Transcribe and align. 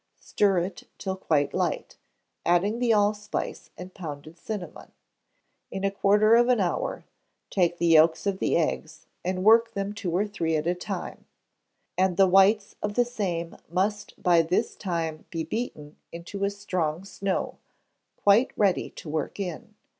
Stir 0.19 0.57
it 0.57 0.87
till 0.97 1.15
quite 1.15 1.53
light, 1.53 1.95
adding 2.43 2.79
the 2.79 2.91
allspice 2.91 3.69
and 3.77 3.93
pounded 3.93 4.35
cinnamon; 4.39 4.93
in 5.69 5.83
a 5.83 5.91
quarter 5.91 6.33
of 6.35 6.49
an 6.49 6.59
hour, 6.59 7.05
take 7.51 7.77
the 7.77 7.85
yolks 7.85 8.25
of 8.25 8.39
the 8.39 8.57
eggs, 8.57 9.05
and 9.23 9.43
work 9.43 9.73
them 9.73 9.93
two 9.93 10.11
or 10.11 10.25
three 10.25 10.55
at 10.55 10.65
a 10.65 10.73
time; 10.73 11.25
and 11.99 12.17
the 12.17 12.25
whites 12.25 12.73
of 12.81 12.95
the 12.95 13.05
same 13.05 13.55
must 13.69 14.19
by 14.23 14.41
this 14.41 14.75
time 14.75 15.25
be 15.29 15.43
beaten 15.43 15.97
into 16.11 16.45
a 16.45 16.49
strong 16.49 17.05
snow, 17.05 17.59
quite 18.17 18.51
ready 18.57 18.89
to 18.89 19.07
work 19.07 19.39
in. 19.39 19.75